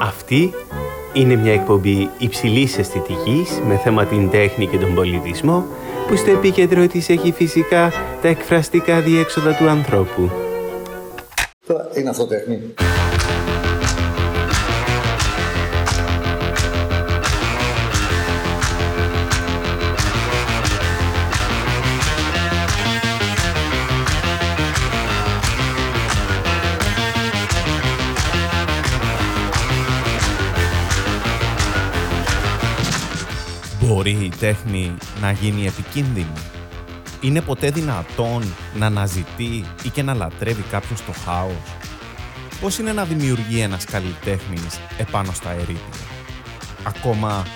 [0.00, 0.54] Αυτή
[1.12, 5.66] είναι μια εκπομπή υψηλής αισθητικής με θέμα την τέχνη και τον πολιτισμό
[6.08, 10.30] που στο επίκεντρο της έχει φυσικά τα εκφραστικά διέξοδα του ανθρώπου.
[11.66, 12.74] Τώρα είναι αυτό τέχνη;
[34.12, 36.32] Μπορεί η τέχνη να γίνει επικίνδυνη;
[37.20, 41.76] Είναι ποτέ δυνατόν να αναζητεί ή και να λατρεύει κάποιος το χάος;
[42.60, 46.06] Πώς είναι να δημιουργεί ένας καλλιτέχνης επάνω στα ερείπια;
[46.82, 47.46] Ακόμα,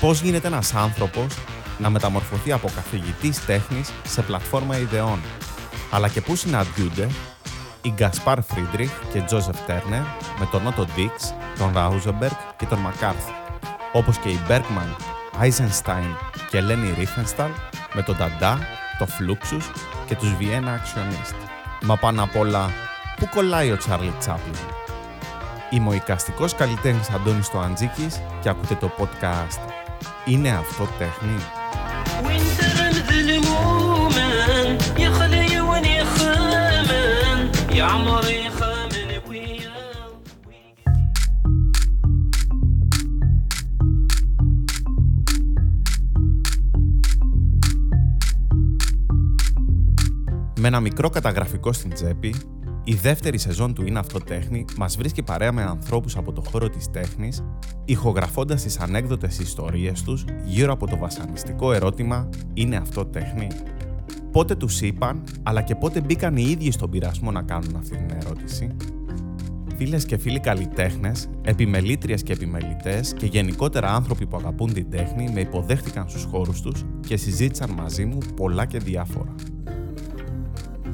[0.00, 1.34] πώς γίνεται ένας άνθρωπος
[1.78, 5.20] να μεταμορφωθεί από καθηγητής τέχνης σε πλατφόρμα ιδεών;
[5.90, 7.08] Αλλά και πού συναντιούνται
[7.82, 10.02] οι Γκασπάρ Φρίντριχ και Τζόζεφ Τέρνερ
[10.38, 13.28] με τον Ότο Ντιξ, τον Ράουζεμπεργκ και τον Μακάρθι,
[13.92, 14.96] όπως και οι Μπέρκμαν
[15.42, 16.16] Eisenstein
[16.50, 17.50] και Ελένη Ρίφενσταλ
[17.94, 18.58] με τον Ταντά,
[18.98, 19.70] το Φλούξους
[20.06, 21.34] και τους Βιένα Actionist.
[21.82, 22.70] Μα πάνω απ' όλα,
[23.16, 24.54] πού κολλάει ο Τσάρλι Τσάπλιν.
[25.70, 29.60] Είμαι ο οικαστικός καλλιτέχνης Αντώνης Τοαντζίκης και ακούτε το podcast
[30.24, 31.36] «Είναι αυτό τέχνη»
[50.66, 52.34] Με ένα μικρό καταγραφικό στην τσέπη,
[52.84, 56.68] η δεύτερη σεζόν του Είναι Αυτό Τέχνη μας βρίσκει παρέα με ανθρώπους από το χώρο
[56.68, 57.44] της τέχνης,
[57.84, 63.48] ηχογραφώντας τις ανέκδοτες ιστορίες τους γύρω από το βασανιστικό ερώτημα Είναι αυτό τέχνη;
[64.32, 68.16] Πότε τους είπαν, αλλά και πότε μπήκαν οι ίδιοι στον πειρασμό να κάνουν αυτή την
[68.22, 68.76] ερώτηση;
[69.76, 75.40] Φίλες και φίλοι καλλιτέχνες, επιμελήτριες και επιμελητές και γενικότερα άνθρωποι που αγαπούν την τέχνη με
[75.40, 79.34] υποδέχτηκαν στους χώρους τους και συζήτησαν μαζί μου πολλά και διάφορα.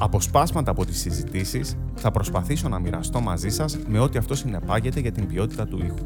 [0.03, 5.13] Αποσπάσματα από τις συζητήσεις θα προσπαθήσω να μοιραστώ μαζί σας με ό,τι αυτό συνεπάγεται για
[5.13, 6.05] την ποιότητα του ήχου.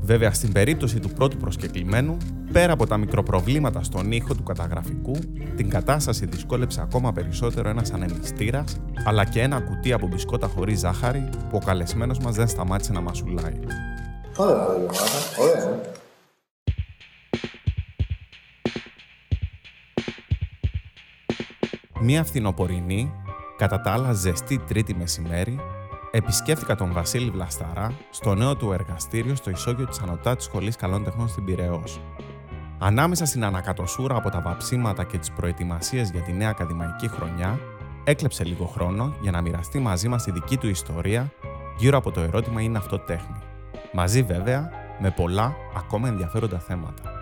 [0.00, 2.16] Βέβαια, στην περίπτωση του πρώτου προσκεκλημένου,
[2.52, 5.16] πέρα από τα μικροπροβλήματα στον ήχο του καταγραφικού,
[5.56, 11.28] την κατάσταση δυσκόλεψε ακόμα περισσότερο ένας ανεμιστήρας, αλλά και ένα κουτί από μπισκότα χωρίς ζάχαρη
[11.50, 13.54] που ο καλεσμένος μας δεν σταμάτησε να μασουλάει.
[14.36, 14.66] Ωραία,
[15.38, 15.96] ωραία.
[22.00, 23.12] Μία φθινοπορεινή,
[23.56, 25.58] κατά τα άλλα ζεστή τρίτη μεσημέρι,
[26.10, 31.28] επισκέφθηκα τον Βασίλη Βλασταρά στο νέο του εργαστήριο στο ισόγειο της Ανωτάτης Σχολής Καλών Τεχνών
[31.28, 32.00] στην Πυραιός.
[32.78, 37.58] Ανάμεσα στην ανακατοσούρα από τα βαψίματα και τις προετοιμασίες για τη νέα ακαδημαϊκή χρονιά,
[38.04, 41.32] έκλεψε λίγο χρόνο για να μοιραστεί μαζί μας τη δική του ιστορία
[41.78, 43.38] γύρω από το ερώτημα «Είναι αυτό τέχνη».
[43.92, 47.17] Μαζί βέβαια με πολλά ακόμα ενδιαφέροντα θέματα.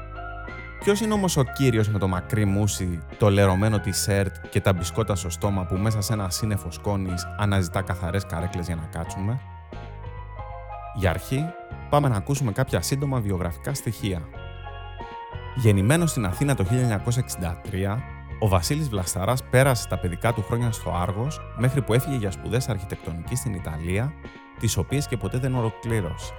[0.86, 5.14] Ποιος είναι όμως ο κύριος με το μακρύ μουσι, το λερωμένο σερτ και τα μπισκότα
[5.14, 9.40] στο στόμα που μέσα σε ένα σύννεφο σκόνης αναζητά καθαρές καρέκλες για να κάτσουμε;
[10.94, 11.44] Για αρχή,
[11.90, 14.22] πάμε να ακούσουμε κάποια σύντομα βιογραφικά στοιχεία.
[15.54, 18.02] Γεννημένος στην Αθήνα το 1963,
[18.38, 22.68] ο Βασίλης Βλασταράς πέρασε τα παιδικά του χρόνια στο Άργος μέχρι που έφυγε για σπουδές
[22.68, 24.12] αρχιτεκτονικής στην Ιταλία,
[24.58, 26.32] τις οποίες και ποτέ δεν ολοκλήρωσε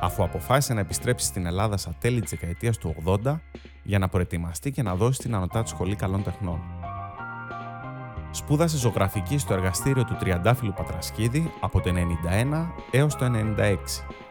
[0.00, 3.36] αφού αποφάσισε να επιστρέψει στην Ελλάδα στα τέλη της δεκαετίας του 80
[3.82, 6.60] για να προετοιμαστεί και να δώσει την Ανωτάτη Σχολή Καλών Τεχνών.
[8.30, 11.90] Σπούδασε ζωγραφική στο εργαστήριο του Τριαντάφυλλου Πατρασκίδη από το
[12.50, 13.26] 1991 έως το
[13.56, 13.76] 1996,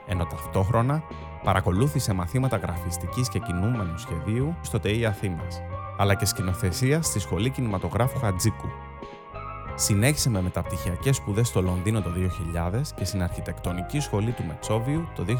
[0.07, 1.03] ενώ ταυτόχρονα
[1.43, 5.61] παρακολούθησε μαθήματα γραφιστικής και κινούμενου σχεδίου στο ΤΕΙ Αθήνας,
[5.97, 8.69] αλλά και σκηνοθεσία στη Σχολή Κινηματογράφου Χατζίκου,
[9.77, 12.09] Συνέχισε με μεταπτυχιακές σπουδές στο Λονδίνο το
[12.73, 15.33] 2000 και στην Αρχιτεκτονική Σχολή του Μετσόβιου το 2002.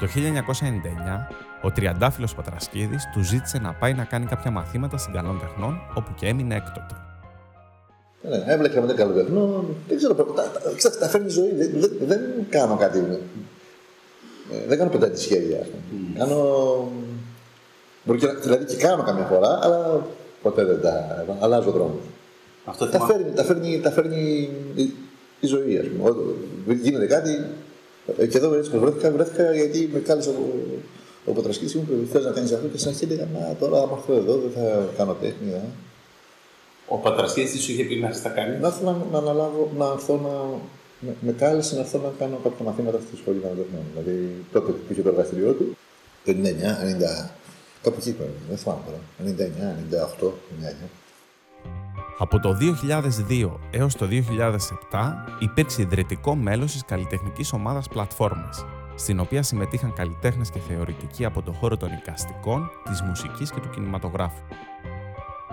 [0.00, 5.38] Το 1999, ο Τριαντάφυλλος Πατρασκίδης του ζήτησε να πάει να κάνει κάποια μαθήματα στην Καλών
[5.40, 6.96] Τεχνών, όπου και έμεινε έκτοτε.
[8.22, 9.64] Ναι, έβλεπα με Καλών Τεχνών.
[9.88, 10.24] Δεν ξέρω, τα,
[10.82, 11.54] τα, τα φέρνει η ζωή.
[11.54, 12.98] Δεν, δεν, δεν κάνω κάτι.
[14.52, 15.60] Ε, δεν κάνω πεντάτη σχέδια.
[15.60, 16.18] Mm.
[16.18, 16.38] Κάνω.
[18.04, 20.06] Μπορεί και, δηλαδή και κάνω καμιά φορά, αλλά
[20.42, 21.24] ποτέ δεν τα.
[21.40, 21.98] Αλλάζω δρόμο.
[22.64, 24.50] Αυτό τα, φέρνει, τα, φέρνει, τα φέρνει
[25.40, 26.14] η, ζωή, ας πούμε.
[26.82, 27.44] Γίνεται κάτι.
[28.18, 30.44] Ε, και εδώ έτσι βρέθηκα, βρέθηκα γιατί με κάλεσε ο,
[31.24, 33.96] ο Πατρασκή μου που θε να κάνεις αυτό; Και στην αρχή έλεγα Να τώρα, άμα
[33.98, 35.52] έρθω εδώ, δεν θα κάνω τέχνη.
[35.52, 35.60] Ε.
[36.88, 39.86] Ο Πατρασκή τι σου είχε πει να θα κάνει; Να έρθω να, να αναλάβω, να
[39.92, 40.58] έρθω να.
[41.02, 43.84] Με, με κάλεσε να έρθω να κάνω κάποια μαθήματα στη σχολή των τεχνών.
[43.92, 45.76] Δηλαδή τότε που είχε το εργαστηριό του,
[46.24, 47.30] το 99, 90.
[47.82, 48.16] Κάπου εκεί
[48.48, 49.00] δεν θυμάμαι τώρα.
[50.20, 50.30] 99, 98, 99.
[52.22, 52.56] Από το
[53.28, 54.58] 2002 έως το 2007
[55.38, 61.52] υπήρξε ιδρυτικό μέλος της καλλιτεχνικής ομάδας Πλατφόρμες, στην οποία συμμετείχαν καλλιτέχνες και θεωρητικοί από το
[61.52, 64.42] χώρο των οικαστικών, της μουσικής και του κινηματογράφου.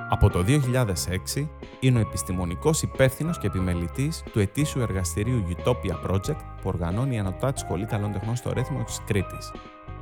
[0.09, 1.49] Από το 2006
[1.79, 7.59] είναι ο επιστημονικός υπεύθυνος και επιμελητής του ετήσιου εργαστηρίου Utopia Project που οργανώνει η Ανωτάτη
[7.59, 9.51] Σχολή Καλών Τεχνών στο Ρέθιμο της Κρήτης,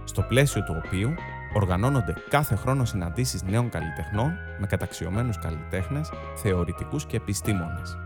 [0.03, 1.13] στο πλαίσιο του οποίου
[1.55, 7.97] οργανώνονται κάθε χρόνο συναντήσεις νέων καλλιτεχνών με καταξιωμένους καλλιτέχνες, θεωρητικούς και επιστήμονες.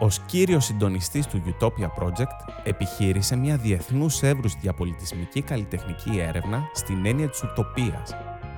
[0.00, 7.28] Ω κύριος συντονιστής του Utopia Project, επιχείρησε μια διεθνούς εύρου διαπολιτισμική καλλιτεχνική έρευνα στην έννοια
[7.28, 8.14] της ουτοπίας,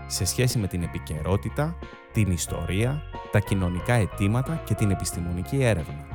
[0.06, 1.76] σε σχέση με την επικαιρότητα,
[2.12, 3.02] την ιστορία,
[3.32, 6.06] τα κοινωνικά αιτήματα και την επιστημονική έρευνα.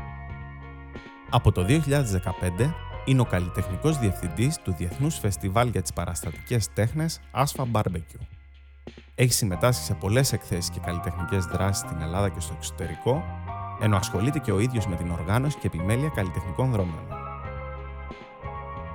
[1.29, 2.73] Από το 2015
[3.09, 8.25] είναι ο καλλιτεχνικός διευθυντής του Διεθνούς Φεστιβάλ για τις Παραστατικές Τέχνες Asfa Barbecue.
[9.15, 13.23] Έχει συμμετάσχει σε πολλές εκθέσεις και καλλιτεχνικές δράσεις στην Ελλάδα και στο εξωτερικό,
[13.81, 17.03] ενώ ασχολείται και ο ίδιος με την οργάνωση και επιμέλεια καλλιτεχνικών δρόμων.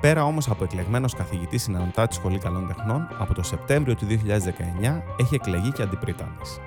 [0.01, 5.03] Πέρα όμως από εκλεγμένος καθηγητής στην Ανωτάτη Σχολή Καλών Τεχνών, από το Σεπτέμβριο του 2019
[5.17, 6.61] έχει εκλεγεί και αντιπρίτανης.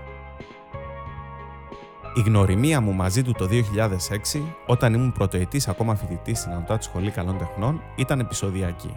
[2.17, 7.11] Η γνωριμία μου μαζί του το 2006, όταν ήμουν πρωτοετής ακόμα φοιτητής στην Ανωτάτη Σχολή
[7.11, 8.93] Καλών Τεχνών, ήταν επεισοδιακή.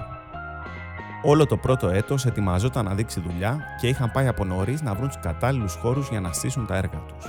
[1.23, 5.09] Όλο το πρώτο έτος ετοιμαζόταν να δείξει δουλειά και είχαν πάει από νωρίς να βρουν
[5.09, 7.27] τους κατάλληλους χώρους για να στήσουν τα έργα τους.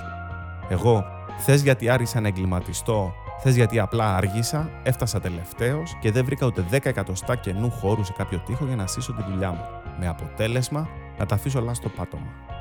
[0.68, 1.04] Εγώ,
[1.38, 6.64] θες γιατί άρισα να εγκληματιστώ, θες γιατί απλά άργησα, έφτασα τελευταίος και δεν βρήκα ούτε
[6.70, 9.64] 10 εκατοστά καινού χώρου σε κάποιο τοίχο για να στήσω τη δουλειά μου.
[9.98, 10.88] Με αποτέλεσμα
[11.18, 12.51] να τα αφήσω όλα στο πάτωμα.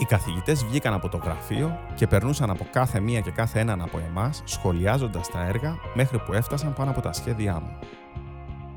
[0.00, 3.98] Οι καθηγητές βγήκαν από το γραφείο και περνούσαν από κάθε μία και κάθε έναν από
[4.08, 7.78] εμάς, σχολιάζοντας τα έργα μέχρι που έφτασαν πάνω από τα σχέδιά μου.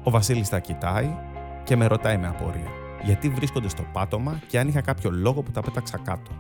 [0.04, 1.16] Ο Βασίλης τα κοιτάει
[1.64, 2.68] και με ρωτάει με απορία,
[3.04, 6.32] γιατί βρίσκονται στο πάτωμα και αν είχα κάποιο λόγο που τα πέταξα κάτω;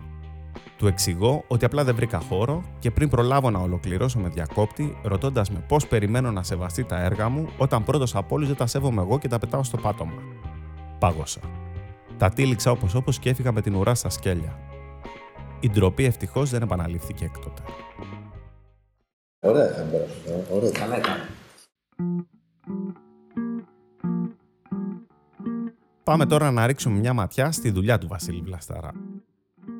[0.77, 5.49] Του εξηγώ ότι απλά δεν βρήκα χώρο και πριν προλάβω να ολοκληρώσω με διακόπτη, ρωτώντας
[5.49, 9.01] με πώς περιμένω να σεβαστεί τα έργα μου όταν πρώτος από όλους δεν τα σέβομαι
[9.01, 10.21] εγώ και τα πετάω στο πάτωμα.
[10.99, 11.39] Πάγωσα.
[12.17, 14.70] Τα τύλιξα όπως όπως και έφυγα με την ουρά στα σκέλια.
[15.63, 17.61] Η ντροπή ευτυχώς δεν επαναλήφθηκε έκτοτε.
[19.39, 19.85] Ωραία θα
[20.51, 20.71] Ωραία.
[20.71, 21.23] Καλά έκανε.
[26.03, 28.91] Πάμε τώρα να ρίξουμε μια ματιά στη δουλειά του Βασίλη Βλασταρά.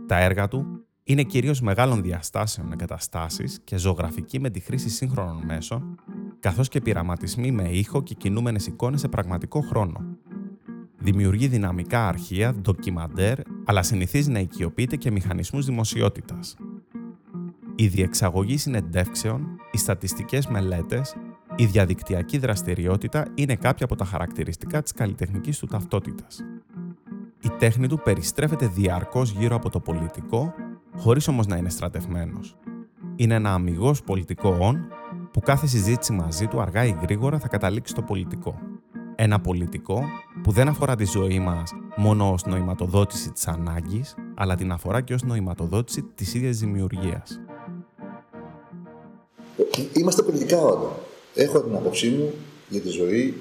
[0.08, 6.00] Τα έργα του είναι κυρίως μεγάλων διαστάσεων εγκαταστάσεις και ζωγραφική με τη χρήση σύγχρονων μέσων,
[6.40, 10.18] καθώς και πειραματισμοί με ήχο και κινούμενες εικόνες σε πραγματικό χρόνο.
[10.98, 16.56] Δημιουργεί δυναμικά αρχεία, ντοκιμαντέρ, αλλά συνηθίζει να οικειοποιείται και μηχανισμούς δημοσιότητας.
[17.76, 21.16] Η διεξαγωγή συνεντεύξεων, οι στατιστικές μελέτες,
[21.56, 26.44] η διαδικτυακή δραστηριότητα είναι κάποια από τα χαρακτηριστικά της καλλιτεχνικής του ταυτότητας.
[27.42, 30.54] Η τέχνη του περιστρέφεται διαρκώς γύρω από το πολιτικό,
[30.98, 32.58] χωρίς όμως να είναι στρατευμένος.
[33.16, 34.88] Είναι ένα αμυγός πολιτικό όν,
[35.32, 38.60] που κάθε συζήτηση μαζί του αργά ή γρήγορα θα καταλήξει στο πολιτικό.
[39.16, 40.04] Ένα πολιτικό
[40.44, 45.14] που δεν αφορά τη ζωή μας μόνο ως νοηματοδότηση της ανάγκης, αλλά την αφορά και
[45.14, 47.40] ως νοηματοδότηση της ίδιας δημιουργίας.
[49.94, 51.00] Είμαστε πολιτικά όντα.
[51.36, 52.34] Έχω την άποψή μου
[52.70, 53.38] για τη ζωή,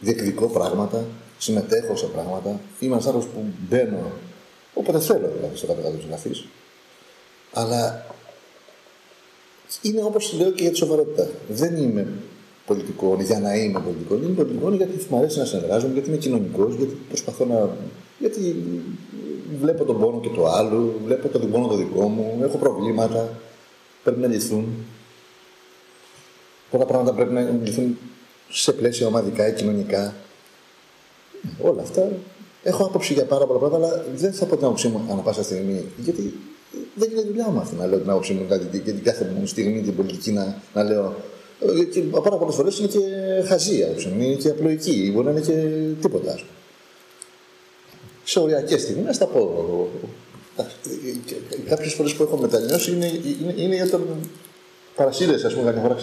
[0.00, 1.04] διεκδικώ πράγματα,
[1.38, 2.60] συμμετέχω σε πράγματα.
[2.80, 4.12] Είμαι ένας άνθρωπος που μπαίνω
[4.74, 6.46] όποτε θέλω δηλαδή στο κάτω της γραφής.
[7.52, 8.06] Αλλά
[9.82, 11.28] είναι όπως λέω και για τη σοβαρότητα.
[11.48, 12.06] Δεν είμαι
[12.66, 14.18] πολιτικό για να είμαι πολιτικός.
[14.18, 17.76] Είμαι πολιτικός γιατί μου αρέσει να συνεργάζομαι, γιατί είμαι κοινωνικός, γιατί προσπαθώ να.
[18.18, 18.56] Γιατί
[19.60, 23.28] βλέπω τον πόνο και το άλλο, βλέπω τον πόνο το δικό μου, έχω προβλήματα,
[24.02, 24.66] πρέπει να λυθούν.
[26.70, 27.98] Πολλά πράγματα πρέπει να λυθούν
[28.50, 30.14] σε πλαίσια ομαδικά ή κοινωνικά.
[31.62, 32.08] Όλα αυτά.
[32.62, 35.42] Έχω άποψη για πάρα πολλά πράγματα, αλλά δεν θα πω την άποψή μου ανά πάσα
[35.42, 35.84] στιγμή.
[35.98, 36.34] Γιατί
[36.94, 39.46] δεν είναι δουλειά μου αυτή να λέω την άποψή μου κάτι, και την κάθε μου
[39.46, 41.14] στιγμή την πολιτική να, να λέω.
[41.92, 42.98] Και πάρα πολλέ φορές είναι και
[43.46, 45.52] χαζή η άποψή μου, είναι και απλοϊκή, μπορεί να είναι και
[46.00, 46.38] τίποτα.
[48.24, 49.88] Σε οριακές στιγμές θα πω.
[51.68, 54.06] Κάποιες φορές που έχω μετανιώσει είναι, είναι, είναι για τον
[54.94, 55.96] παρασύρεσαι, ας πούμε, κάποια φορά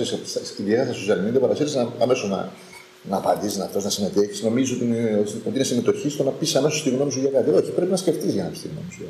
[0.60, 2.52] ιδιαίτερα στα social media, παρασύρεσαι αμέσως να,
[3.10, 4.44] να απαντήσεις αυτός, να συμμετέχει.
[4.44, 7.50] Νομίζω ότι είναι, ότι είναι συμμετοχή στο να πεις αμέσως τη γνώμη σου για κάτι.
[7.50, 9.04] Όχι, πρέπει να σκεφτείς για να πεις τη γνώμη σου.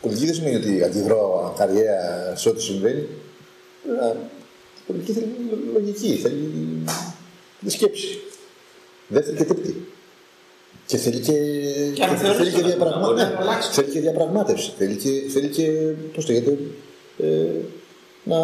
[0.00, 3.08] Πολιτική δεν σημαίνει ότι αντιδρώ καριέρα σε ό,τι συμβαίνει.
[4.86, 5.26] Πολιτική θέλει
[5.72, 6.84] λογική, θέλει
[7.66, 8.18] σκέψη.
[9.08, 9.86] Δεν θέλει και τύπτη.
[10.86, 11.32] Και θέλει και,
[11.94, 13.70] και, θέλει και, διαπραγμάτευση.
[13.72, 14.72] Θέλει και διαπραγμάτευση.
[14.78, 15.62] Θέλει και, θέλει και
[16.14, 16.58] πώς το λέτε,
[17.18, 17.26] ε,
[18.24, 18.38] να,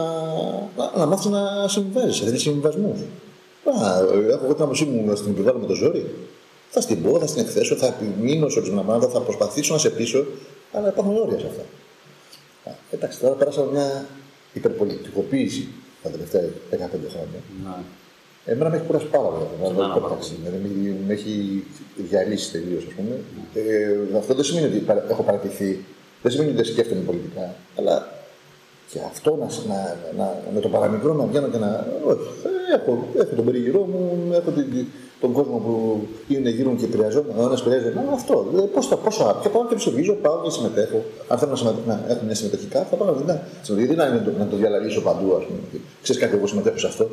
[0.76, 2.24] να, να μάθεις να συμβιβάζει.
[2.24, 3.06] Θέλεις συμβιβασμού.
[3.64, 6.14] Έχω εγώ την άποψή μου να την επιβάλλω με το ζόρι.
[6.70, 9.90] Θα στην πω, θα στην εκθέσω, θα επιμείνω σε ορισμένα πράγματα, θα προσπαθήσω να σε
[9.90, 10.26] πείσω,
[10.72, 11.62] αλλά υπάρχουν όρια σε αυτά.
[12.90, 14.06] εντάξει, τώρα πέρασαμε μια
[14.52, 15.68] υπερπολιτικοποίηση
[16.02, 17.40] τα τελευταία 15 χρόνια.
[17.64, 17.74] Ναι.
[18.44, 19.44] Εμένα με έχει κουράσει πάρα πολύ.
[19.50, 21.64] Σωστά, Δηλαδή, πάρα εντάξει, δηλαδή, με- με έχει
[22.10, 23.14] διαλύσει τελείως, ας πούμε.
[23.54, 25.84] Ε, αυτό δεν σημαίνει ότι παρα- έχω παρατηθεί.
[26.22, 27.54] Δεν σημαίνει ότι δεν σκέφτομαι πολιτικά.
[27.78, 27.94] Αλλά
[28.90, 29.78] και αυτό να, να,
[30.18, 31.70] να, με το παραμικρό να βγαίνω και να.
[32.06, 32.20] Όχι.
[32.44, 34.86] Ε, έχω, έχω τον περίγυρό μου, έχω την,
[35.22, 35.72] τον κόσμο που
[36.28, 37.32] είναι γύρω μου και επηρεαζόμαι.
[37.38, 37.94] Ο ένας επηρεάζεται.
[37.94, 38.46] Να, αυτό.
[38.50, 39.50] Δηλαδή, πώς θα, πόσο άπια.
[39.50, 40.98] Πάω και ψηφίζω, πάω και συμμετέχω.
[41.28, 43.42] Αν θέλω να, συμμετέχω, να έχω μια συμμετοχή κάπου, θα πάω να
[43.76, 45.58] Γιατί να, είναι το- να το διαλαλήσω παντού, ας πούμε.
[46.02, 47.08] Ξέρεις κάτι, εγώ συμμετέχω σε αυτό.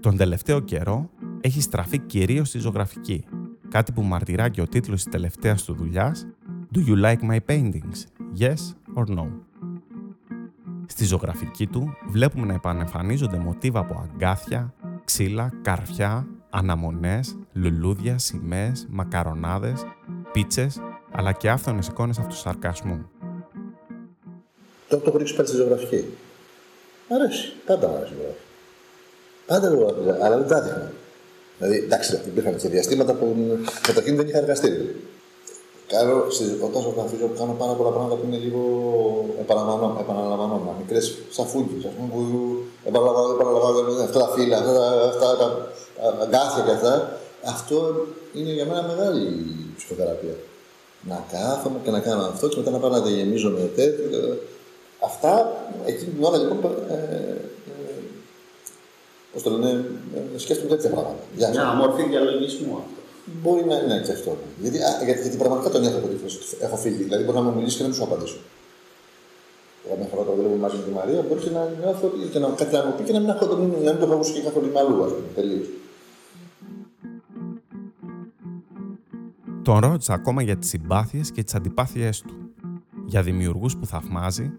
[0.00, 3.24] Τον τελευταίο καιρό έχει στραφεί κυρίως στη ζωγραφική,
[3.68, 6.26] κάτι που μαρτυρά και ο τίτλος της τελευταίας του δουλειάς
[6.74, 7.98] «Do you like my paintings?
[8.38, 8.60] Yes
[8.96, 9.26] or no?»
[10.86, 14.74] Στη ζωγραφική του βλέπουμε να επανεμφανίζονται μοτίβα από αγκάθια,
[15.06, 19.84] ξύλα, καρφιά, αναμονές, λουλούδια, σημαίες, μακαρονάδες,
[20.32, 20.80] πίτσες,
[21.12, 23.10] αλλά και άφθονες εικόνες αυτοσαρκασμού.
[24.88, 26.04] Το έχω ρίξει πάλι στη ζωγραφική.
[27.08, 27.52] Μ' αρέσει.
[27.66, 28.44] Πάντα μου αρέσει η ζωγραφική.
[29.46, 30.92] Πάντα ζωγραφική, αλλά δεν τα έδειχνα.
[31.58, 34.94] Δηλαδή, εντάξει, υπήρχαν και διαστήματα που καταρχήν δεν είχα εργαστήριο.
[35.92, 38.62] Κάνω, στις- όταν ζωγραφίζω, κάνω πάρα πολλά πράγματα που είναι λίγο
[39.40, 40.72] επαναλαμβανό- επαναλαμβανόμενα.
[40.80, 42.20] Μικρές σαφούλκε, ας πούμε, που
[42.88, 45.46] επαναλαμβάνω, επαναλαμβάνω, αυτά τα φύλλα, αυτά, τα- αυτά τα
[46.00, 47.18] τα αγκάθια και αυτά.
[47.54, 47.76] Αυτό
[48.34, 49.22] είναι για μένα μεγάλη
[49.76, 50.36] ψυχοθεραπεία.
[51.10, 54.38] Να κάθομαι και να κάνω αυτό και μετά να πάω να τα γεμίζω με τέτοιο.
[55.04, 55.32] Αυτά
[55.86, 56.58] εκείνη την ώρα λοιπόν.
[56.90, 57.36] Ε, ε,
[59.32, 59.84] Πώς το λένε,
[60.34, 61.22] ε, σκέφτομαι τέτοια πράγματα.
[61.36, 61.54] Γεια σας.
[61.56, 63.00] Μια μορφή διαλογισμού αυτό.
[63.42, 64.36] Μπορεί να είναι και αυτό.
[64.62, 66.16] Γιατί, α, γιατί, γιατί πραγματικά το νιώθω ότι
[66.60, 67.02] έχω φύγει.
[67.02, 68.38] Δηλαδή, μπορεί να μου μιλήσει και να μην σου απαντήσω.
[69.86, 72.38] Εγώ μια φορά το βλέπω μαζί με τη Μαρία, μπορεί και να νιώθω ότι- και
[72.38, 74.14] να κάτι να μου πει και να μην, έχω, να μην, να μην το έχω
[74.14, 75.28] ακούσει και καθόλου με αλλού, ας πούμε.
[75.34, 75.66] Τελείως.
[79.62, 82.34] Τον ρώτησα ακόμα για τις συμπάθειες και τις αντιπάθειές του.
[83.06, 84.52] Για δημιουργούς που θαυμάζει,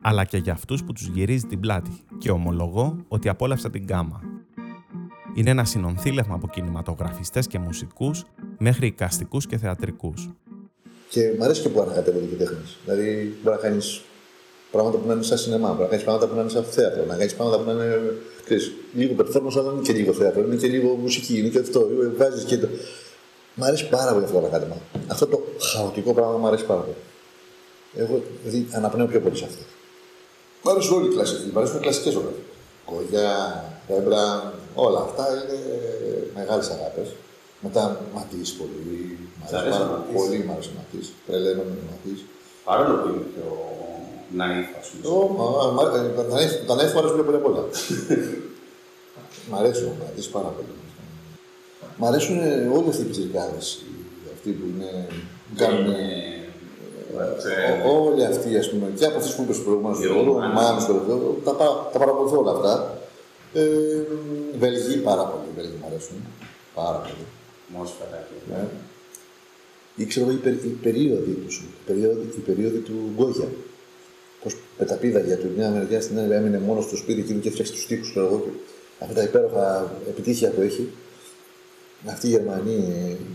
[0.00, 4.20] αλλά και για αυτούς που τους γυρίζει την πλάτη και ομολογώ ότι απόλαυσα την κάμα.
[5.34, 8.24] Είναι ένα συνονθήλευμα από κινηματογραφιστές και μουσικούς
[8.58, 10.30] μέχρι οικαστικούς και θεατρικούς.
[11.08, 12.58] Και μου αρέσει και που ανακατεύονται και τέχνε.
[12.84, 14.02] Δηλαδή, μπορεί να κάνεις
[14.70, 17.04] πράγματα που να είναι σαν σινεμά, μπορεί να κάνεις πράγματα που να είναι σαν θέατρο,
[17.04, 18.14] να κάνεις πράγματα που να είναι.
[18.44, 21.88] Ξέρεις, λίγο performance, αλλά είναι και λίγο θέατρο, είναι και λίγο μουσική, είναι και αυτό.
[22.16, 22.68] Βάζεις και το.
[23.54, 24.76] Μ' αρέσει πάρα πολύ αυτό το ανακάτεμα.
[25.06, 26.96] Αυτό το χαοτικό πράγμα μου αρέσει πάρα πολύ.
[27.96, 29.62] Εγώ δηλαδή, αναπνέω πιο πολύ σε αυτό.
[30.62, 32.32] Μ' αρέσουν όλοι οι κλασικοί, μ' αρέσουν οι κλασικές όλε.
[32.84, 35.58] Κογιά, Ρέμπρα, όλα αυτά είναι
[36.34, 37.08] μεγάλες αγάπες.
[37.66, 39.18] Μετά Ματής πολύ.
[39.40, 41.06] Μ' Σ' αρέσει αρέσει ο πάρα Ματής; πολύ, μ' αρέσει ο Ματής.
[41.26, 42.18] Τρελαίνομαι με Ματής.
[42.68, 43.48] Παρόλο που είναι πιο
[44.38, 45.02] ναΐφ, ας πούμε.
[46.68, 47.62] Τα νέφη μου αρέσουν πιο πολύ απ' όλα.
[49.50, 50.72] Μ' αρέσουν ο Ματής πάρα πολύ.
[51.98, 54.90] Μ' αρέσουν ε, όλοι αυτοί οι πιτσιρικάδες, οι- αυτοί που είναι.
[55.48, 55.84] που κάνουν.
[55.84, 60.24] Είναι, ε, Ό- Όλοι αυτοί, ας πούμε, και από αυτούς που είπε προηγουμένω, Οι ο
[60.24, 60.52] Ρωμάνοι.
[60.54, 62.93] Μάνος και το τα, πα- τα παρακολουθώ όλα αυτά.
[63.54, 64.02] Ε,
[64.58, 66.16] Βελγοί πάρα πολύ, οι Βελγοί μου αρέσουν.
[66.74, 67.24] Πάρα πολύ.
[67.68, 68.64] Ατμόσφαιρα και Ναι.
[69.96, 73.48] Ή ξέρω εγώ, οι, περί- οι περίοδοι τους, οι περίοδοι, οι περίοδοι του Γκόγια.
[74.42, 77.86] Πώς πεταπίδαγε του μια μεριά στην άλλη, έμεινε μόνος στο σπίτι εκείνο και έφτιαξε τους
[77.86, 78.38] τοίχου, ξέρω εγώ.
[78.44, 78.50] και
[79.04, 80.92] Αυτά τα υπέροχα επιτύχια που έχει.
[82.06, 82.78] Αυτοί οι Γερμανοί,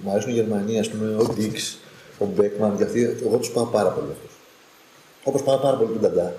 [0.03, 1.77] μου αρέσουν οι Γερμανοί, ας πούμε, ο Ντίξ,
[2.19, 4.37] ο Μπέκμαν, και αυτοί, εγώ τους πάω πάρα πολύ αυτούς.
[5.23, 6.35] Όπως πάω πάρα πολύ τον Νταντά.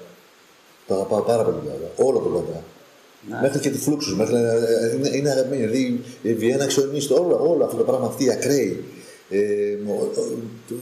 [0.87, 1.91] Το αγαπάω πάρα πολύ τον Νταντά.
[1.97, 2.63] Όλο τον Νταντά.
[3.41, 4.17] Μέχρι και τη φλούξους.
[4.17, 5.63] Μέχρι, ε, είναι, είναι αγαπημένη.
[5.67, 8.85] Δηλαδή, η Βιέννα αξιονίστο, όλο, όλο αυτό το πράγμα, αυτοί οι ακραίοι.
[9.31, 9.77] Ε,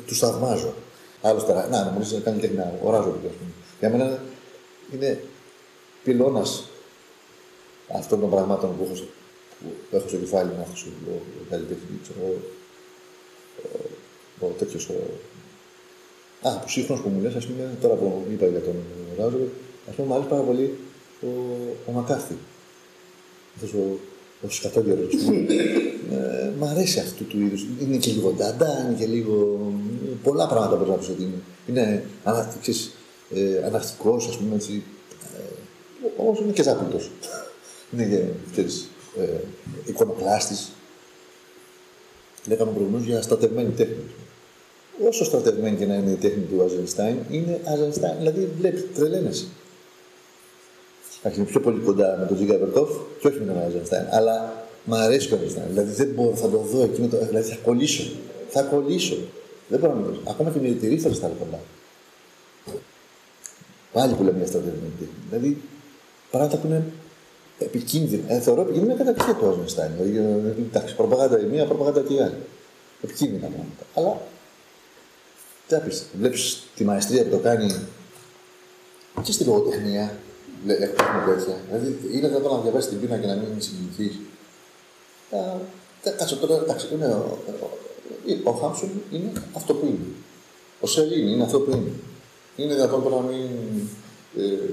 [0.07, 0.75] του θαυμάζω.
[1.23, 3.29] Άλλο τώρα, να, να μου λες να κάνει τέχνη, οράζω λίγο.
[3.29, 3.51] ας πούμε.
[3.81, 4.23] Για μένα
[4.95, 5.21] είναι
[6.05, 6.69] πυλώνας
[7.93, 9.07] αυτών των πραγμάτων που έχω, στο-
[9.91, 12.37] που έχω στο κεφάλι μου, αυτός ο, ο καλλιτέχνη, ξέρω εγώ,
[14.41, 14.95] ο, ο τέτοιος, ο,
[16.49, 18.75] Α, που σύγχρονος που μου λες, ας πούμε, τώρα που είπα για τον
[19.19, 19.39] Ράζο,
[19.89, 20.77] ας πούμε, μου αρέσει πάρα πολύ
[21.23, 21.29] ο,
[21.87, 22.35] ο Μακάρθη.
[23.55, 23.99] Αυτός ο,
[24.47, 25.39] ο σκατόγερος, ας πούμε.
[26.13, 27.67] ε, μ' αρέσει αυτού του είδους.
[27.81, 29.59] Είναι και λίγο νταντά, είναι και λίγο...
[30.23, 31.41] Πολλά πράγματα μπορεί να πεις ότι είναι.
[31.69, 32.91] Είναι ανα, ξέρεις,
[33.35, 34.83] ε, αναρχικός, ας πούμε, έτσι.
[35.37, 37.11] Ε, όμως είναι και ζάπλουτος.
[37.93, 38.23] είναι και,
[38.53, 39.41] ξέρεις, ε,
[39.85, 40.71] εικονοκλάστης.
[42.47, 44.05] Λέγαμε προηγουμένως για στρατευμένη τέχνη.
[45.09, 48.19] Όσο στρατευμένη και να είναι η τέχνη του Αζενστάιν, είναι Αζενστάιν.
[48.19, 49.47] Δηλαδή, βλέπει, τρελαίνεσαι.
[51.29, 54.07] Εντάξει, είναι πιο πολύ κοντά με τον Τζίγκα Βερτόφ και όχι με τον Αζενστάιν.
[54.11, 55.67] Αλλά μ' αρέσει ο Αζενστάιν.
[55.69, 57.19] Δηλαδή, δεν μπορώ, θα το δω εκείνο το.
[57.27, 58.11] Δηλαδή, θα κολλήσω.
[58.49, 59.17] Θα κολλήσω.
[59.69, 60.23] Δεν μπορώ να μιλήσω.
[60.29, 61.61] Ακόμα και με τη ρήφα θα κοντά.
[63.93, 65.15] Πάλι που λέμε για στρατευμένη τέχνη.
[65.29, 65.63] Δηλαδή,
[66.31, 66.85] πράγματα που είναι
[67.59, 68.23] επικίνδυνα.
[68.33, 69.91] Ε, θεωρώ επικίνδυνα κατά και το Αζενστάιν.
[69.97, 70.17] Δηλαδή,
[70.49, 72.43] ε, εντάξει, προπαγάνδα η μία, προπαγάνδα και η άλλη.
[73.03, 73.85] Επικίνδυνα πράγματα.
[73.95, 74.21] Αλλά
[75.67, 77.75] τι να πεις, βλέπεις τη μαεστρία που το κάνει
[79.23, 80.13] Και στη λογοτεχνία, λέ-
[80.67, 81.57] έχουμε τέτοια.
[81.67, 84.15] Δηλαδή, είναι δυνατόν να διαβάσει την πείνα και να μην συγκινηθείς.
[86.19, 87.39] Κάτσε τώρα, εντάξει, είναι, ο,
[88.45, 90.09] ο, ο Χάμσον είναι αυτό που είναι.
[90.81, 91.93] Ο Σελήνη είναι αυτό που είναι.
[92.57, 93.47] Είναι δυνατόν τώρα να μην.
[94.39, 94.71] Ε,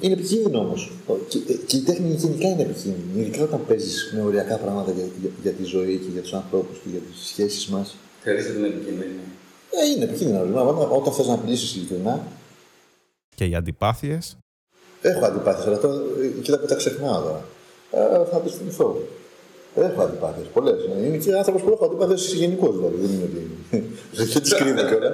[0.00, 0.92] είναι επικίνδυνο όμως.
[1.28, 3.20] Και, ε, και η τέχνη γενικά είναι επικίνδυνη.
[3.20, 6.78] Ειδικά όταν παίζεις με οριακά πράγματα για, για, για τη ζωή και για τους ανθρώπους
[6.82, 7.94] και για τις σχέσεις μας.
[8.22, 9.20] Θεωρείς ότι είναι επικίνδυνη.
[9.70, 10.38] Ε, είναι επικίνδυνο.
[10.40, 10.90] ορισμένα πράγματα.
[10.90, 12.26] Όταν θες να μιλήσεις ειλικρινά,
[13.34, 14.36] Και οι αντιπάθειες
[15.02, 17.44] έχω αντιπάθειες, αλλά τώρα ε, κοίτα που τα ξεχνάω τώρα.
[17.92, 19.02] Ε, θα τι θυμηθώ.
[19.76, 20.74] Έχω αντιπάθειες, πολλές.
[21.04, 22.96] Είμαι και άνθρωπος που έχω αντιπάθειες γενικώς δηλαδή.
[22.96, 23.50] Δεν είναι ότι.
[24.12, 25.12] Δεν τι κρύβω κιόλας.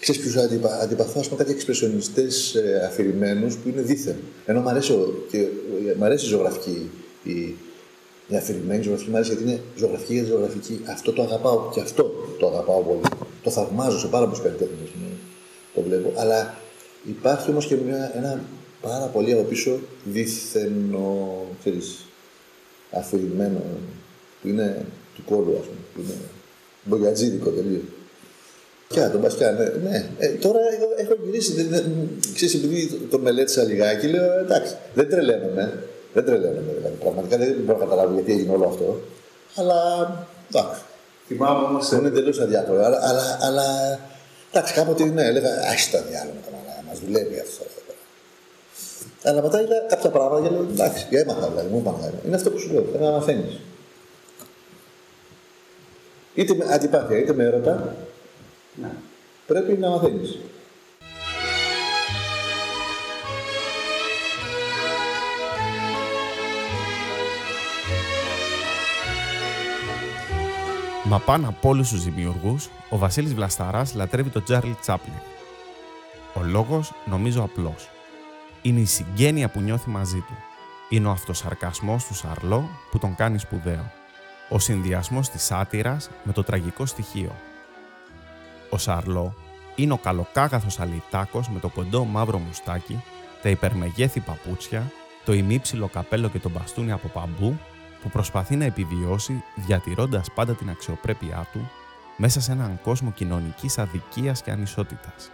[0.00, 4.16] Ξέρεις ποιους αντιπα, αντιπαθώ, ας πούμε, κάτι εξπρεσιονιστές ε, αφηρημένους που είναι δίθεν.
[4.46, 6.90] Ενώ μου αρέσει, ο- και, ε, μ' αρέσει η ζωγραφική,
[7.22, 7.54] η,
[8.28, 10.80] η αφηρημένη ζωγραφική, μου αρέσει γιατί είναι ζωγραφική για ζωγραφική.
[10.90, 12.02] Αυτό το αγαπάω και αυτό
[12.38, 13.00] το αγαπάω πολύ.
[13.42, 15.08] Το θαυμάζω σε πάρα πολλούς καλλιτέχνες μου.
[15.74, 16.12] Το βλέπω.
[16.16, 16.54] Αλλά
[17.08, 18.40] υπάρχει όμως και μια, ένα
[18.82, 22.04] πάρα πολύ από πίσω δίθενο, ξέρεις,
[22.90, 23.60] αφηρημένο,
[24.42, 24.84] που είναι
[25.14, 26.14] του κόλλου, ας πούμε, που είναι
[26.84, 27.82] μπογιατζίδικο τελείως.
[28.88, 29.64] Πια, τον Πασκιά, ναι.
[29.64, 30.08] ναι.
[30.18, 31.52] Ε, τώρα έχω, έχω γυρίσει.
[31.52, 35.82] Δεν, δεν, ξέρεις, επειδή το, το μελέτησα λιγάκι, λέω εντάξει, δεν τρελαίνομαι.
[36.12, 36.72] Δεν τρελαίνομαι.
[36.76, 39.00] Δηλαδή, πραγματικά δεν μπορώ να καταλάβω γιατί έγινε όλο αυτό.
[39.54, 39.78] Αλλά
[40.50, 40.80] εντάξει.
[41.26, 41.90] Θυμάμαι όμως...
[41.90, 42.84] Είναι εντελώς αδιάφορο.
[42.84, 43.98] Αλλά, αλλά, αλλά
[44.52, 46.55] εντάξει, κάποτε ναι, έλεγα Άστα διάλογο το μαλάκα, μα
[47.04, 47.64] δουλεύει αυτό.
[47.70, 47.98] εδώ πέρα».
[49.22, 52.12] Αλλά μετά είδα κάποια πράγματα και λέω εντάξει, για έμαθα δηλαδή, μου είπαν.
[52.26, 53.60] Είναι αυτό που σου λέω, πρέπει να μαθαίνεις.
[56.34, 57.96] Είτε με αντιπάθεια, είτε με έρωτα,
[58.74, 58.90] Ναι.
[59.46, 60.38] πρέπει να μαθαίνεις.
[71.04, 75.14] Μα πάνω από όλους τους δημιουργούς, ο Βασίλης Βλασταράς λατρεύει τον Τζάρλι Τσάπλιν.
[76.38, 77.88] Ο λόγος νομίζω απλός.
[78.62, 80.36] Είναι η συγγένεια που νιώθει μαζί του.
[80.88, 83.92] Είναι ο αυτοσαρκασμός του Σαρλό που τον κάνει σπουδαίο.
[84.48, 87.32] Ο συνδυασμός της σάτυρας με το τραγικό στοιχείο.
[88.70, 89.34] Ο Σαρλό
[89.74, 93.02] είναι ο καλοκάγαθος αλυτάκος με το κοντό μαύρο μουστάκι,
[93.42, 94.92] τα υπερμεγέθη παπούτσια,
[95.24, 97.58] το ημίψιλο καπέλο και το μπαστούνι από παμπού
[98.02, 101.70] που προσπαθεί να επιβιώσει διατηρώντας πάντα την αξιοπρέπειά του
[102.16, 105.30] μέσα σε έναν κόσμο κοινωνικής αδικίας και ανισότητας.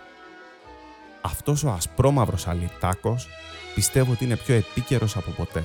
[1.22, 3.28] Αυτός ο ασπρόμαυρος αλυτάκος
[3.74, 5.62] πιστεύω ότι είναι πιο επίκαιρος από ποτέ.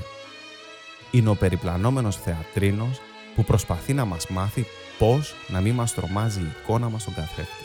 [1.12, 3.00] Είναι ο περιπλανόμενος θεατρίνος
[3.36, 4.66] που προσπαθεί να μας μάθει
[4.98, 7.64] πώς να μην μας τρομάζει η εικόνα μας στον καθρέφτη.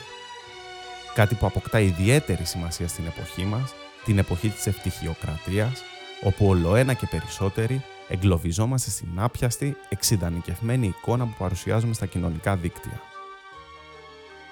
[1.15, 3.75] Κάτι που αποκτά ιδιαίτερη σημασία στην εποχή μας,
[4.05, 5.83] την εποχή της ευτυχιοκρατίας,
[6.23, 13.01] όπου ολοένα και περισσότεροι εγκλωβιζόμαστε στην άπιαστη, εξειδανικευμένη εικόνα που παρουσιάζουμε στα κοινωνικά δίκτυα.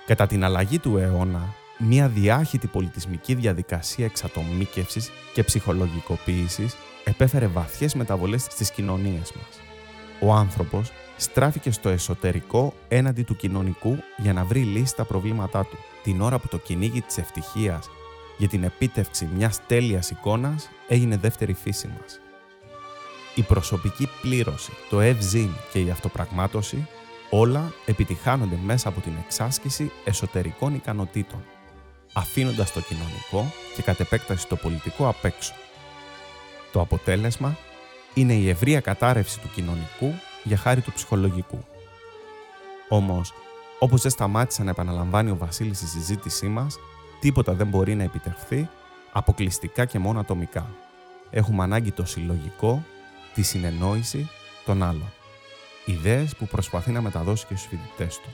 [0.07, 8.43] Κατά την αλλαγή του αιώνα, μια διάχυτη πολιτισμική διαδικασία εξατομίκευσης και ψυχολογικοποίησης επέφερε βαθιές μεταβολές
[8.43, 9.61] στις κοινωνίες μας.
[10.21, 15.77] Ο άνθρωπος στράφηκε στο εσωτερικό έναντι του κοινωνικού για να βρει λύση στα προβλήματά του,
[16.03, 17.89] την ώρα που το κυνήγι της ευτυχίας
[18.39, 22.21] για την επίτευξη μιας τέλειας εικόνας έγινε δεύτερη φύση μας.
[23.35, 26.87] Η προσωπική πλήρωση, το ευζήν και η αυτοπραγμάτωση
[27.31, 31.45] όλα επιτυχάνονται μέσα από την εξάσκηση εσωτερικών ικανοτήτων,
[32.13, 35.53] αφήνοντας το κοινωνικό και κατ' επέκταση το πολιτικό απ' έξω.
[36.73, 37.57] Το αποτέλεσμα
[38.15, 41.65] είναι η ευρεία κατάρρευση του κοινωνικού για χάρη του ψυχολογικού.
[42.89, 43.33] Όμως,
[43.79, 46.77] όπως δεν σταμάτησε να επαναλαμβάνει ο Βασίλης στη συζήτησή μας,
[47.21, 48.69] τίποτα δεν μπορεί να επιτευχθεί
[49.13, 50.71] αποκλειστικά και μόνο ατομικά.
[51.31, 52.85] Έχουμε ανάγκη το συλλογικό,
[53.35, 54.29] τη συνεννόηση
[54.65, 55.13] των άλλων.
[55.85, 58.29] Ιδέες που προσπαθεί να μεταδώσει και στους φοιτητές του.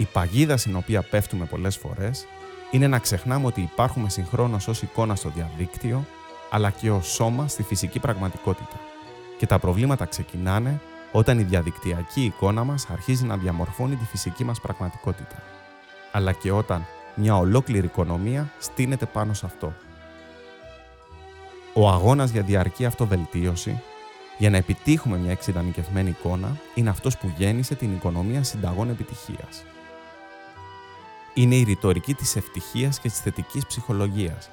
[0.00, 2.26] Η παγίδα στην οποία πέφτουμε πολλές φορές
[2.70, 6.04] είναι να ξεχνάμε ότι υπάρχουμε συγχρόνως ως εικόνα στο διαδίκτυο,
[6.50, 8.80] αλλά και ως σώμα στη φυσική πραγματικότητα.
[9.38, 10.80] Και τα προβλήματα ξεκινάνε
[11.12, 15.42] όταν η διαδικτυακή εικόνα μας αρχίζει να διαμορφώνει τη φυσική μας πραγματικότητα.
[16.12, 19.72] Αλλά και όταν μια ολόκληρη οικονομία στείνεται πάνω σε αυτό.
[21.74, 23.82] Ο αγώνας για διαρκή αυτοβελτίωση,
[24.38, 29.64] για να επιτύχουμε μια εξειδανικευμένη εικόνα, είναι αυτός που γέννησε την οικονομία συνταγών επιτυχίας.
[31.38, 34.50] Είναι η ρητορική της ευτυχίας και της θετικής ψυχολογίας,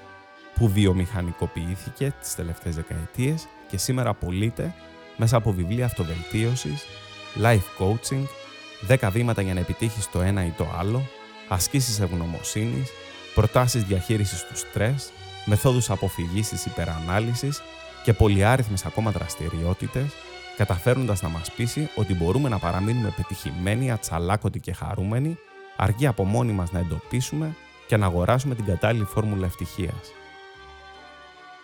[0.56, 4.74] που βιομηχανικοποιήθηκε τις τελευταίες δεκαετίες και σήμερα πωλείται
[5.18, 6.86] μέσα από βιβλία αυτοβελτίωσης,
[7.42, 8.24] life coaching,
[8.88, 11.08] 10 βήματα για να επιτύχεις το ένα ή το άλλο,
[11.48, 12.90] ασκήσεις ευγνωμοσύνης,
[13.36, 15.12] προτάσεις διαχείρισης του στρες,
[15.46, 17.62] μεθόδους αποφυγής της υπερανάλυσης
[18.04, 20.12] και πολυάριθμες ακόμα δραστηριότητες,
[20.58, 25.38] καταφέρνοντας να μας πείσει ότι μπορούμε να παραμείνουμε πετυχημένοι, ατσαλάκωτοι και χαρούμενοι,
[25.76, 27.56] αρκεί από μόνοι μας να εντοπίσουμε
[27.88, 30.12] και να αγοράσουμε την κατάλληλη φόρμουλα ευτυχίας.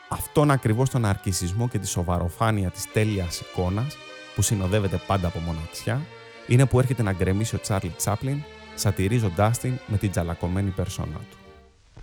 [0.08, 3.97] Αυτόν ακριβώς τον αρκισισμό και τη σοβαροφάνεια της τέλειας εικόνας,
[4.36, 6.02] που συνοδεύεται πάντα από μοναξιά,
[6.47, 8.43] είναι που έρχεται να γκρεμίσει ο Τσάρλι Τσάπλιν,
[8.76, 11.38] σατυρίζοντάς την με την τζαλακωμένη περσόνα του.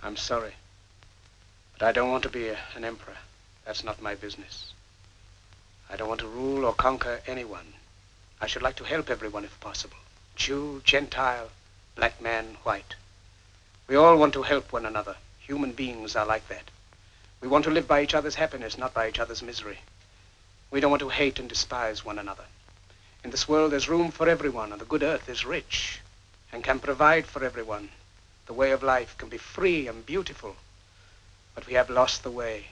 [0.03, 0.53] I'm sorry.
[1.77, 3.19] But I don't want to be a, an emperor.
[3.65, 4.55] That's not my business.
[5.91, 7.69] I don't want to rule or conquer anyone.
[8.43, 10.01] I should like to help everyone if possible.
[10.43, 11.49] Jew, Gentile,
[11.98, 12.94] black man, white.
[13.88, 15.16] We all want to help one another.
[15.40, 16.70] Human beings are like that.
[17.40, 19.78] We want to live by each other's happiness, not by each other's misery.
[20.70, 22.44] We don't want to hate and despise one another.
[23.24, 26.00] In this world there's room for everyone, and the good earth is rich
[26.52, 27.88] and can provide for everyone.
[28.46, 30.56] The way of life can be free and beautiful,
[31.54, 32.64] but we have lost the way.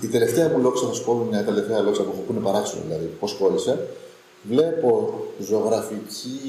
[0.00, 2.82] Η τελευταία μου λόγια να σου πω, μια τελευταία λόγια που έχω που είναι παράξενο
[2.82, 3.78] δηλαδή, πώς κόλλησα,
[4.42, 6.40] βλέπω ζωγραφική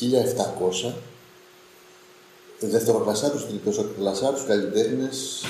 [0.00, 0.94] 1700,
[2.60, 5.44] δευτεροκλασσάτους, τριτοκλασσάτους καλλιτέχνες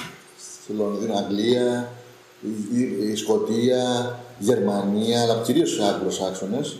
[0.62, 1.92] στη Λονδίνο, Αγγλία,
[2.40, 6.76] η, η, η Σκοτία, Γερμανία, αλλά κυρίως Άγγλος-Άξονες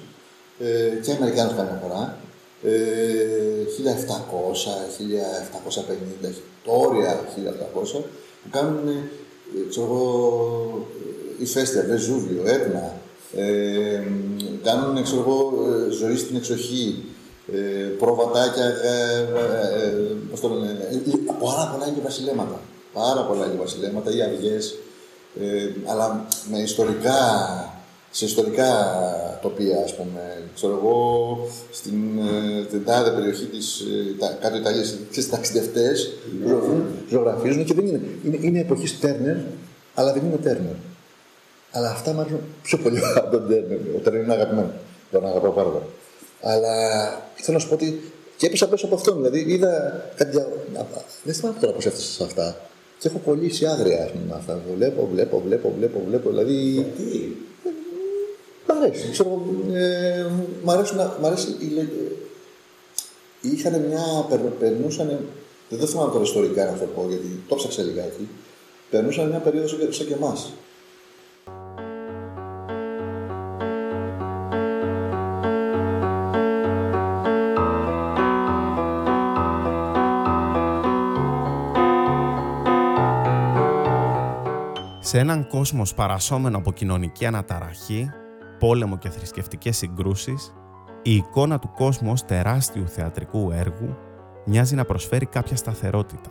[0.58, 2.16] ε, και Αμερικάνους καμιά φορά.
[2.64, 2.70] Ε,
[3.78, 3.92] 1700,
[6.22, 8.04] 1750, όρια 1700,
[8.42, 9.00] που κάνουν, ε,
[9.68, 10.88] ξέρω εγώ,
[11.38, 12.94] ηφαίστεια, Βεζούβιο, Έτνα,
[13.36, 14.02] ε,
[14.62, 17.04] κάνουν, ξέρω εγώ, ε, ζωή στην εξοχή,
[17.52, 17.58] ε,
[17.98, 21.00] προβατάκια, ε, ε, ε, πώς το λένε, ε, ε,
[21.40, 22.60] πάρα πολλά είναι και βασιλέματα.
[22.92, 24.78] Πάρα πολλά είναι και βασιλέματα ή αυγές,
[25.40, 27.20] ε, αλλά με ιστορικά,
[28.10, 28.70] σε ιστορικά
[29.42, 30.42] τοπία, ας πούμε.
[30.54, 31.36] Ξέρω εγώ,
[31.72, 36.12] στην, ε, την τάδε περιοχή της ε, τα, κάτω Ιταλίας, ξέρεις, ταξιδευτές,
[36.46, 38.00] ζωγραφίζουν, ζωγραφίζουν και δεν είναι.
[38.24, 39.36] Είναι, είναι εποχής Τέρνερ,
[39.94, 40.74] αλλά δεν είναι Τέρνερ.
[41.72, 43.78] Αλλά αυτά μου αρέσουν πιο πολύ από τον Τέρνερ.
[43.96, 44.70] Ο Τέρνερ είναι αγαπημένος.
[45.10, 45.84] Τον αγαπάω πάρα πολύ.
[46.42, 46.74] Αλλά
[47.34, 49.14] θέλω να σου πω ότι και έπεσα πίσω από αυτόν.
[49.22, 50.30] Δηλαδή είδα κάτι.
[50.30, 50.48] δια-
[51.24, 52.56] Δεν θυμάμαι τώρα πώς έφτασα σε αυτά.
[52.98, 54.60] Και έχω κολλήσει άγρια ας πούμε, αυτά.
[54.76, 56.28] Βλέπω, βλέπω, βλέπω, βλέπω, βλέπω.
[56.30, 56.86] Δηλαδή.
[56.96, 57.02] Τι,
[58.66, 59.10] Μ' αρέσει.
[59.10, 60.26] Ξέρω, εγώ, ε,
[60.62, 61.86] μ' αρέσουν να- μ' αρέσει η λε-
[63.40, 64.02] Είχαν μια.
[64.28, 65.18] περ- Περνούσαν.
[65.68, 68.28] Δεν θυμάμαι τώρα ιστορικά να το πω γιατί το ψάξα λιγάκι.
[68.90, 70.52] Περνούσαν μια περίοδο σαν και- σαν και εμάς.
[85.12, 88.10] Σε έναν κόσμο σπαρασόμενο από κοινωνική αναταραχή,
[88.58, 90.54] πόλεμο και θρησκευτικές συγκρούσεις,
[91.02, 93.96] η εικόνα του κόσμου ως τεράστιου θεατρικού έργου
[94.44, 96.30] μοιάζει να προσφέρει κάποια σταθερότητα.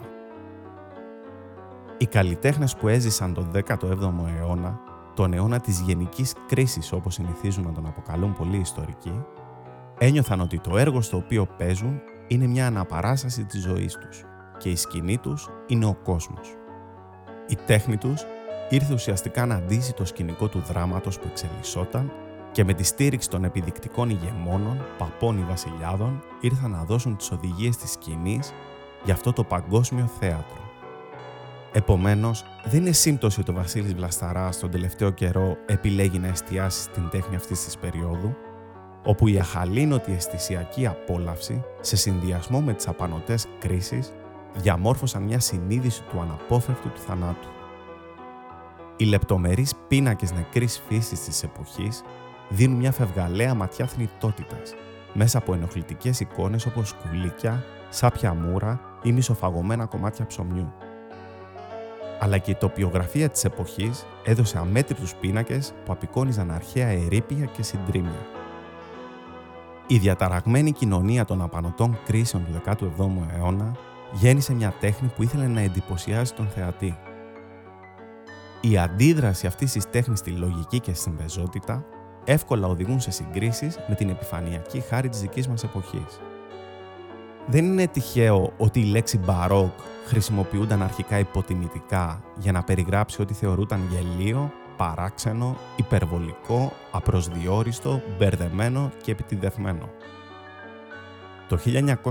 [1.97, 4.79] Οι καλλιτέχνες που έζησαν τον 17ο αιώνα,
[5.15, 9.23] τον αιώνα της γενικής κρίσης όπως συνηθίζουν να τον αποκαλούν πολλοί ιστορικοί,
[9.97, 14.23] ένιωθαν ότι το έργο στο οποίο παίζουν είναι μια αναπαράσταση της ζωής τους
[14.57, 16.55] και η σκηνή τους είναι ο κόσμος.
[17.47, 18.25] Η τέχνη τους
[18.71, 22.11] ήρθε ουσιαστικά να αντίσει το σκηνικό του δράματος που εξελισσόταν
[22.51, 27.77] και με τη στήριξη των επιδεικτικών ηγεμόνων, παπών ή βασιλιάδων, ήρθαν να δώσουν τις οδηγίες
[27.77, 28.53] της σκηνής
[29.03, 30.59] για αυτό το παγκόσμιο θέατρο.
[31.73, 37.09] Επομένως, δεν είναι σύμπτωση ότι ο Βασίλης Βλασταράς τον τελευταίο καιρό επιλέγει να εστιάσει στην
[37.09, 38.35] τέχνη αυτής της περίοδου,
[39.03, 44.11] όπου η αχαλήνωτη αισθησιακή απόλαυση, σε συνδυασμό με τις απανοτές κρίσεις,
[44.55, 47.60] διαμόρφωσαν μια συνείδηση του αναπόφευκτου του θανάτου.
[49.01, 52.03] Οι λεπτομερείς πίνακες νεκρής φύσης της εποχής
[52.49, 54.73] δίνουν μια φευγαλαία ματιά θνητότητας
[55.13, 60.73] μέσα από ενοχλητικές εικόνες όπως σκουλίκια, σάπια μούρα ή μισοφαγωμένα κομμάτια ψωμιού.
[62.19, 68.25] Αλλά και η τοπιογραφία της εποχής έδωσε αμέτρητους πίνακες που απεικόνιζαν αρχαία ερήπια και συντρίμια.
[69.87, 72.87] Η διαταραγμένη κοινωνία των απανοτών κρίσεων του 17ου
[73.37, 73.75] αιώνα
[74.11, 76.97] γέννησε μια τέχνη που ήθελε να εντυπωσιάζει τον θεατή.
[78.61, 81.85] Η αντίδραση αυτής της τέχνης στη λογική και στην πεζότητα
[82.23, 86.19] εύκολα οδηγούν σε συγκρίσεις με την επιφανειακή χάρη της δικής μας εποχής.
[87.47, 89.71] Δεν είναι τυχαίο ότι η λέξη μπαρόκ
[90.05, 99.89] χρησιμοποιούνταν αρχικά υποτιμητικά για να περιγράψει ότι θεωρούταν γελίο, παράξενο, υπερβολικό, απροσδιόριστο, μπερδεμένο και επιτιδευμένο.
[101.47, 102.05] Το 1904,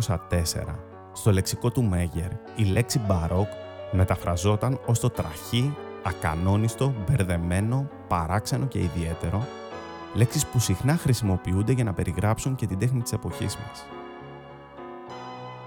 [1.13, 3.49] στο λεξικό του Μέγερ, η λέξη μπαρόκ
[3.93, 9.47] μεταφραζόταν ως το τραχή, ακανόνιστο, μπερδεμένο, παράξενο και ιδιαίτερο,
[10.15, 13.87] λέξεις που συχνά χρησιμοποιούνται για να περιγράψουν και την τέχνη της εποχής μας.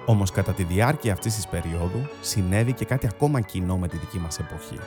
[0.06, 4.19] Όμως κατά τη διάρκεια αυτής της περίοδου συνέβη και κάτι ακόμα κοινό με τη δική
[4.19, 4.80] μας εποχή.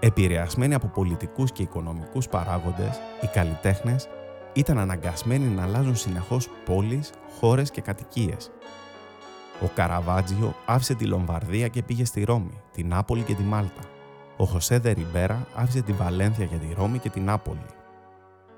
[0.00, 4.08] Επηρεασμένοι από πολιτικούς και οικονομικούς παράγοντες, οι καλλιτέχνες
[4.52, 8.50] ήταν αναγκασμένοι να αλλάζουν συνεχώς πόλεις, χώρες και κατοικίες.
[9.62, 13.82] Ο Καραβάτζιο άφησε τη Λομβαρδία και πήγε στη Ρώμη, την Νάπολη και τη Μάλτα.
[14.40, 17.66] Ο Χοσέ ντε Ριμπέρα άφησε τη Βαλένθια για τη Ρώμη και την Νάπολη.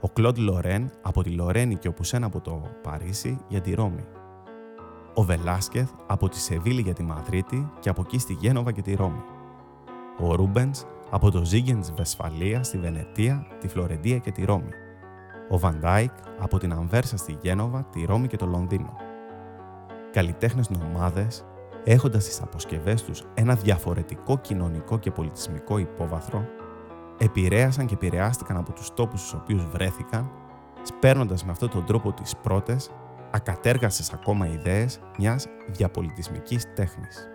[0.00, 4.04] Ο Κλοντ Λορέν από τη Λωρραίνη και ο Πουσέν από το Παρίσι για τη Ρώμη.
[5.14, 8.94] Ο Βελάσκεθ από τη Σεβίλη για τη Μαδρίτη και από εκεί στη Γένοβα και τη
[8.94, 9.22] Ρώμη.
[10.20, 14.70] Ο Ρούμπενς από το Ζίγκεν της Βεσφαλίας στη Βενετία, τη Φλωρεντία και τη Ρώμη.
[15.50, 18.96] Ο Βαντάικ από την Αμβέρσα στη Γένοβα, τη Ρώμη και το Λονδίνο.
[20.12, 21.44] Καλλιτέχνες νομάδες,
[21.84, 26.44] έχοντας στις αποσκευές τους ένα διαφορετικό κοινωνικό και πολιτισμικό υπόβαθρο,
[27.18, 30.30] επηρέασαν και επηρεάστηκαν από τους τόπους στους οποίους βρέθηκαν,
[30.82, 32.90] σπέρνοντας με αυτόν τον τρόπο τις πρώτες,
[33.30, 37.28] ακατέργαστες ακόμα ιδέες μιας διαπολιτισμικής τέχνης.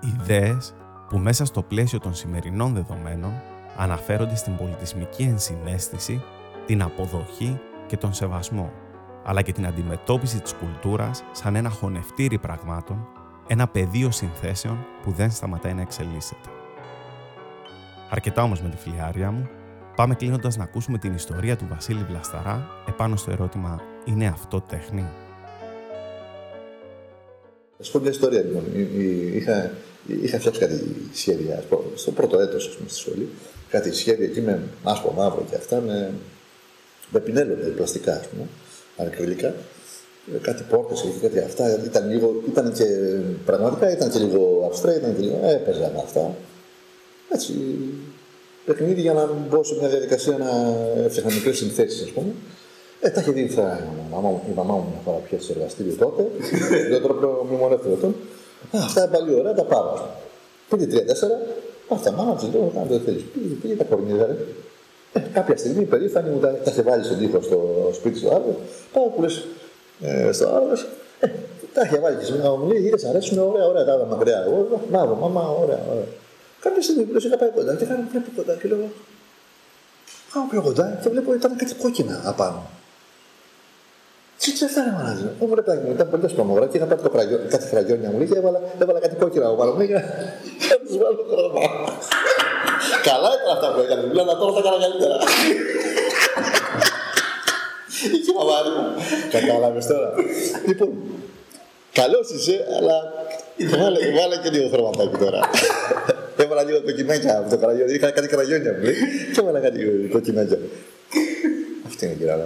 [0.00, 0.74] Ιδέες
[1.08, 3.32] που μέσα στο πλαίσιο των σημερινών δεδομένων
[3.76, 6.22] αναφέρονται στην πολιτισμική ενσυναίσθηση,
[6.66, 8.72] την αποδοχή και τον σεβασμό,
[9.24, 13.08] αλλά και την αντιμετώπιση της κουλτούρας σαν ένα χωνευτήρι πραγμάτων,
[13.46, 16.48] ένα πεδίο συνθέσεων που δεν σταματάει να εξελίσσεται.
[18.10, 19.48] Αρκετά όμως με τη φιλιάρια μου,
[19.96, 25.06] πάμε κλείνοντας να ακούσουμε την ιστορία του Βασίλη Βλασταρά επάνω στο ερώτημα «Είναι αυτό τέχνη»
[27.76, 28.62] Θα σου πω μια ιστορία λοιπόν.
[29.34, 29.70] Είχα,
[30.22, 33.28] είχα φτιάξει κάτι σχέδια στο πρώτο έτος στη σχολή.
[33.70, 36.12] Κάτι σχέδια εκεί με άσπρο μαύρο και αυτά με,
[37.10, 38.46] με πινέλο, πλαστικά ας πούμε,
[38.96, 39.54] ακριλικά.
[40.32, 41.84] Ε, κάτι πόρτες και κάτι αυτά.
[41.84, 42.84] Ήταν, λίγο, ήταν και
[43.44, 45.38] πραγματικά ήταν και λίγο αυστρέ, ήταν και λίγο.
[45.42, 46.34] Ε, έπαιζα με αυτά.
[47.32, 47.54] Έτσι.
[48.64, 50.50] Παιχνίδι για να μπω σε μια διαδικασία να
[51.04, 52.32] έφτιαχνα μικρές συνθέσεις, ας πούμε.
[53.00, 53.50] Ε, τα είχε δει η
[54.10, 56.26] μαμά μου, η μαμά μου μια φορά πια σε εργαστήριο τότε.
[56.90, 57.14] Δεν τώρα
[57.48, 58.14] μνημονεύτηκα τον.
[58.72, 60.16] Αυτά είναι πάλι ωραία, τα πάρω.
[60.68, 61.40] Πήγε τρία-τέσσερα,
[61.88, 63.22] αυτά μάνα τη λέω, κάνω το θέλεις.
[63.32, 64.36] Πήγε, πήγε τα κορνίδα, ρε.
[65.12, 68.56] Ε, κάποια στιγμή περήφανη μου τα, τα είχε βάλει στον τοίχο στο σπίτι στο άλλο.
[68.92, 69.44] Πάω που λες
[70.00, 70.78] ε, στο άλλο.
[71.20, 71.26] Ε,
[71.74, 74.44] τα είχε βάλει και σήμερα μου λέει: Είδε, αρέσουν ωραία, ωραία, τα μακριά.
[74.46, 76.08] Εγώ, μαύρο, μαμά, ωραία, ωραία.
[76.60, 78.88] Κάποια στιγμή που λες: Είχα πάει κοντά και είχα πάει κοντά και λέω:
[80.32, 82.62] Πάω πιο κοντά και βλέπω ήταν κάτι κόκκινα απάνω.
[84.38, 85.28] Τι τι αυτά είναι μαλάζε.
[85.40, 88.38] Μου λέει μου, ήταν πολύ σπαμόρα και είχα πάρει το κραγιό, κάτι κραγιόνια μου και
[88.38, 90.00] έβαλα, έβαλα κάτι κόκκινα από πάνω για
[90.70, 91.62] να τους βάλω χρώμα.
[93.08, 95.16] Καλά ήταν αυτά που έκανες, μιλάω να τώρα τα έκανα καλύτερα.
[98.16, 98.86] Είχε μαμάρι μου.
[99.30, 100.08] Κατάλαβες τώρα.
[100.66, 100.90] Λοιπόν,
[101.92, 102.96] καλός είσαι, αλλά
[103.72, 105.40] βάλε, βάλε και λίγο χρωματάκι τώρα.
[106.42, 107.92] Έβαλα λίγο κοκκινάκια από το κραγιόνι.
[107.92, 108.94] Είχα κάτι κραγιόνια μου λέει
[109.32, 109.78] και έβαλα κάτι
[110.12, 110.58] κοκκινάκια.
[111.86, 112.36] Αυτή είναι η κυρία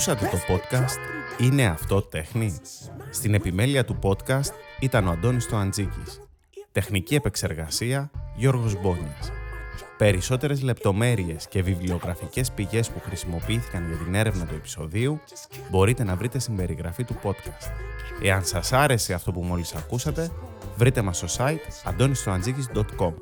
[0.00, 0.98] Ακούσατε το podcast
[1.38, 2.56] «Είναι αυτό τέχνη»
[3.10, 6.20] Στην επιμέλεια του podcast ήταν ο Αντώνης Τοαντζίκης.
[6.72, 9.32] Τεχνική επεξεργασία Γιώργος Μπόνιας.
[9.98, 15.20] Περισσότερες λεπτομέρειες και βιβλιογραφικές πηγές που χρησιμοποιήθηκαν για την έρευνα του επεισοδίου
[15.70, 17.70] μπορείτε να βρείτε στην περιγραφή του podcast.
[18.22, 20.30] Εάν σας άρεσε αυτό που μόλις ακούσατε,
[20.76, 23.12] βρείτε μας στο site antonistoantζίκης.com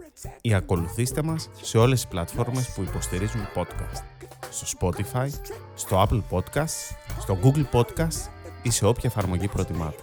[0.41, 4.18] ή ακολουθήστε μας σε όλες τις πλατφόρμες που υποστηρίζουν podcast
[4.51, 5.29] στο Spotify,
[5.75, 8.31] στο Apple Podcast, στο Google Podcast
[8.63, 10.03] ή σε όποια εφαρμογή προτιμάτε.